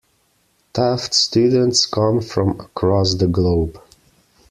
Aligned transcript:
Taft 0.73 1.13
students 1.13 1.85
come 1.85 2.21
from 2.21 2.59
across 2.59 3.13
the 3.13 3.27
globe. 3.27 3.79